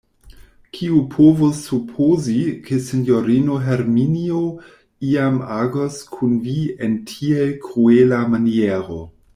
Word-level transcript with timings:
Kiu 0.75 1.01
povus 1.15 1.59
supozi, 1.65 2.37
ke 2.69 2.79
sinjorino 2.87 3.59
Herminio 3.67 4.41
iam 5.11 5.39
agos 5.61 6.01
kun 6.17 6.37
vi 6.49 6.59
en 6.89 7.01
tiel 7.13 7.57
kruela 7.69 8.25
maniero! 8.35 9.01